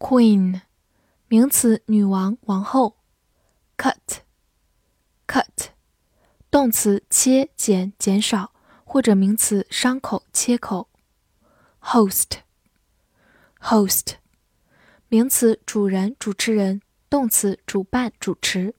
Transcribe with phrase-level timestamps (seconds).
[0.00, 0.62] Queen，
[1.28, 2.96] 名词，女王、王后。
[3.76, 5.68] Cut，Cut，
[6.50, 8.52] 动词，切、减、减少，
[8.84, 10.88] 或者名词，伤口、切口。
[11.82, 14.14] Host，Host，
[15.08, 16.80] 名词，主人、主持人；
[17.10, 18.74] 动词，主办、主持。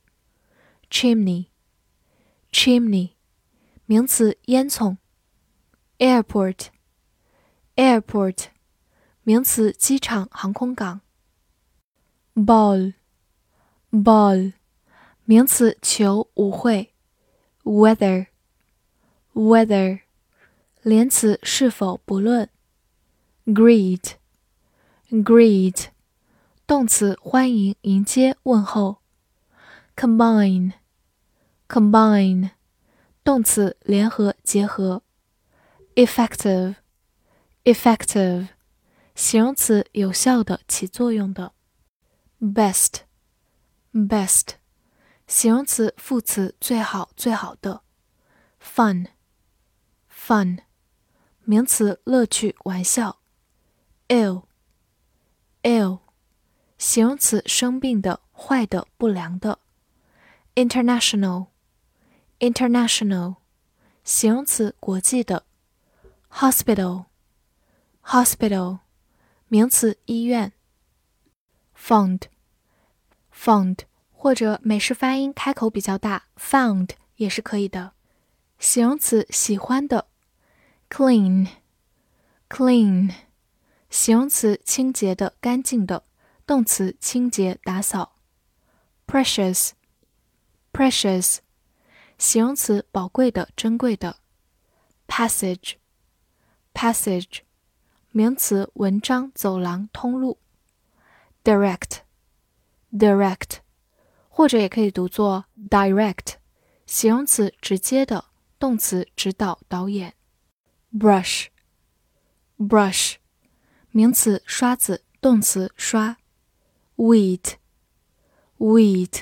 [0.89, 3.11] chimney，chimney，
[3.85, 4.97] 名词，烟囱。
[5.99, 8.45] airport，airport，
[9.23, 11.01] 名词，机场、航空港。
[12.34, 14.52] ball，ball，
[15.24, 16.94] 名词，球、舞会。
[17.64, 20.00] weather，weather，
[20.82, 22.48] 连词，是否、不论。
[23.46, 25.86] greet，greet，
[26.66, 28.98] 动词，欢迎、迎接、问候。
[29.96, 32.50] combine。combine，
[33.24, 35.02] 动词，联合、结合。
[35.96, 38.46] effective，effective，
[39.16, 41.52] 形容词，有效的、起作用的。
[42.41, 44.55] best，best，
[45.27, 47.83] 形容词、副词，最好、最好的。
[48.59, 50.57] fun，fun，
[51.43, 53.19] 名词，乐趣、玩笑。
[54.07, 55.99] ill，ill，
[56.79, 59.59] 形容词，生病的、坏的、不良的。
[60.55, 61.49] international。
[62.39, 63.35] International，
[64.03, 65.45] 形容词，国际的。
[66.31, 68.79] Hospital，Hospital，
[69.47, 70.53] 名词，医院。
[71.77, 72.21] fund
[73.34, 73.78] Found，Found，
[74.12, 77.92] 或者美式发音开口比较大，Found 也是可以的。
[78.58, 80.08] 形容词，喜欢的。
[80.88, 83.12] Clean，Clean，
[83.90, 86.04] 形容词，清洁的、干净的。
[86.46, 88.16] 动词，清洁、打扫。
[89.06, 91.38] Precious，Precious。
[92.18, 94.16] 形容词，宝贵的、珍贵的。
[95.06, 97.40] passage，passage，
[98.10, 100.38] 名词，文章、走廊、通路。
[102.91, 103.59] Direct，
[104.27, 106.33] 或者也可以读作 direct，
[106.85, 108.25] 形容词，直接的；
[108.59, 110.15] 动词，指导、导演。
[110.93, 113.15] brush，brush，
[113.91, 116.17] 名词，刷子；动词，刷。
[116.97, 119.21] wheat，wheat，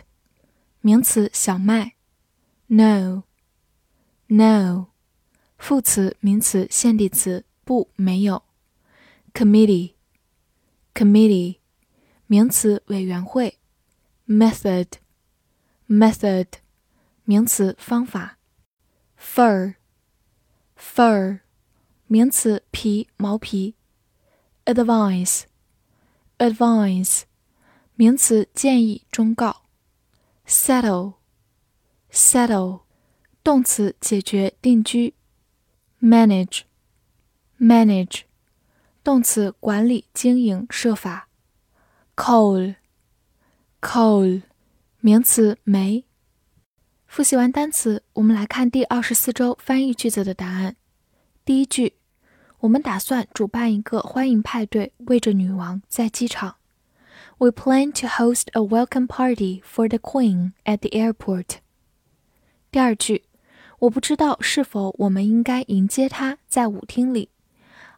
[0.81, 1.93] 名词，小麦。
[2.65, 3.23] No,
[4.27, 4.87] no，
[5.57, 8.43] 副词、名词、限定词，不，没有。
[9.31, 9.93] Committee,
[10.95, 11.59] committee，
[12.25, 13.58] 名词、委员会。
[14.28, 14.88] Method,
[15.86, 16.46] method，
[17.24, 18.38] 名词、方法。
[19.18, 19.74] Fur,
[20.78, 21.40] fur，
[22.06, 23.74] 名词、皮、毛皮。
[24.64, 25.42] Advise,
[26.38, 27.24] advise，
[27.94, 29.66] 名词、建议、忠告。
[30.46, 32.84] Settle。settle，
[33.42, 35.14] 动词，解决、定居。
[36.00, 38.22] manage，manage，
[39.02, 41.28] 动词，管理、经营、设法。
[43.81, 44.41] coal，
[44.99, 46.03] 名词，煤。
[47.07, 50.75] 复习完单词，我们来看第二十四周翻译句子的答案。
[51.45, 51.93] 第一句，
[52.59, 56.57] 我们打算主办一个欢迎派对，为着女王在机场。
[57.37, 61.59] We plan to host a welcome party for the Queen at the airport.
[62.69, 63.23] 第二句，
[63.79, 67.29] 我不知道是否我们应该迎接他在舞厅里。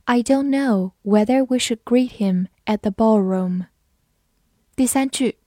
[0.06, 3.66] I don't know whether we should greet him at the ballroom。
[4.76, 5.38] 第三句，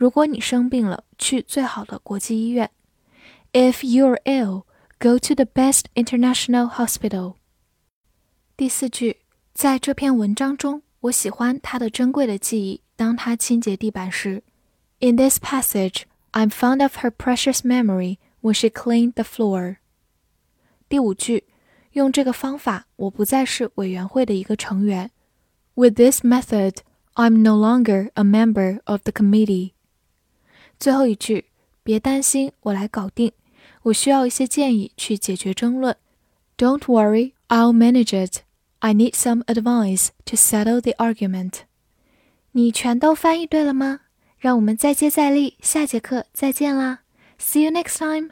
[0.00, 2.70] 如果你生病了，去最好的国际医院。
[3.52, 4.64] If you're ill,
[4.98, 7.34] go to the best international hospital。
[8.56, 9.18] 第四句，
[9.54, 12.82] 在这篇文章中，我喜欢他的珍贵的记忆。
[12.96, 14.42] 当他清洁地板时，
[15.00, 16.02] In this passage,
[16.32, 19.76] I'm fond of her precious memory When she cleaned the floor。
[20.88, 21.44] 第五句，
[21.92, 25.10] 用这个方法，我不再是委员会的一个成员。
[25.74, 26.76] With this method,
[27.14, 29.72] I'm no longer a member of the committee。
[30.81, 31.45] 最后一句，
[31.83, 33.31] 别担心，我来搞定。
[33.83, 35.95] 我需要一些建议去解决争论。
[36.57, 38.39] Don't worry, I'll manage it.
[38.79, 41.65] I need some advice to settle the argument.
[42.53, 43.99] 你全都翻译对了吗？
[44.39, 47.01] 让我们再接再厉，下节课再见啦
[47.39, 48.31] ！See you next time.